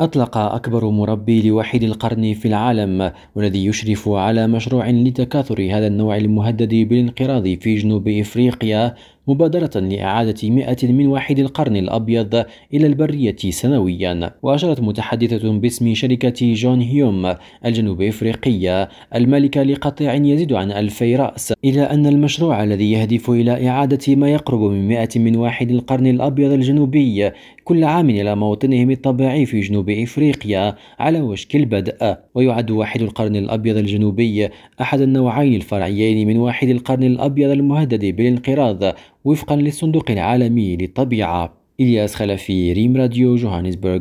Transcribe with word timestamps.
أطلق 0.00 0.38
أكبر 0.38 0.90
مربي 0.90 1.48
لوحيد 1.48 1.82
القرن 1.82 2.34
في 2.34 2.48
العالم 2.48 3.12
والذي 3.34 3.66
يشرف 3.66 4.08
على 4.08 4.46
مشروع 4.46 4.90
لتكاثر 4.90 5.68
هذا 5.72 5.86
النوع 5.86 6.16
المهدد 6.16 6.74
بالانقراض 6.74 7.42
في 7.42 7.74
جنوب 7.76 8.08
إفريقيا 8.08 8.94
مبادرة 9.28 9.80
لإعادة 9.80 10.50
مئة 10.50 10.92
من 10.92 11.06
وحيد 11.06 11.38
القرن 11.38 11.76
الأبيض 11.76 12.44
إلى 12.74 12.86
البرية 12.86 13.36
سنويا. 13.36 14.30
وأشارت 14.42 14.80
متحدثة 14.80 15.52
باسم 15.52 15.94
شركة 15.94 16.52
جون 16.52 16.80
هيوم 16.80 17.34
الجنوب 17.66 18.02
إفريقية 18.02 18.88
المالكة 19.14 19.62
لقطيع 19.62 20.14
يزيد 20.14 20.52
عن 20.52 20.72
ألفي 20.72 21.16
رأس 21.16 21.54
إلى 21.64 21.82
أن 21.82 22.06
المشروع 22.06 22.62
الذي 22.62 22.92
يهدف 22.92 23.30
إلى 23.30 23.68
إعادة 23.68 24.14
ما 24.16 24.28
يقرب 24.28 24.60
من 24.60 24.88
مئة 24.88 25.20
من 25.20 25.36
وحيد 25.36 25.70
القرن 25.70 26.06
الأبيض 26.06 26.52
الجنوبي 26.52 27.30
كل 27.64 27.84
عام 27.84 28.10
إلى 28.10 28.36
موطنهم 28.36 28.90
الطبيعي 28.90 29.46
في 29.46 29.60
جنوب 29.60 29.90
إفريقيا 29.90 30.74
على 30.98 31.20
وشك 31.20 31.56
البدء. 31.56 32.16
ويعد 32.34 32.70
واحد 32.70 33.02
القرن 33.02 33.36
الأبيض 33.36 33.76
الجنوبي 33.76 34.48
أحد 34.80 35.00
النوعين 35.00 35.54
الفرعيين 35.54 36.28
من 36.28 36.36
واحد 36.36 36.68
القرن 36.68 37.02
الأبيض 37.02 37.50
المهدد 37.50 38.04
بالانقراض 38.16 38.94
وفقا 39.24 39.56
للصندوق 39.56 40.10
العالمي 40.10 40.76
للطبيعة 40.76 41.52
إلياس 41.80 42.14
خلفي 42.14 42.72
ريم 42.72 42.96
راديو 42.96 43.36
جوهانسبرغ. 43.36 44.00